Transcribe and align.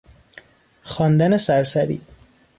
خواندن 0.83 1.37
سرسری 1.37 2.01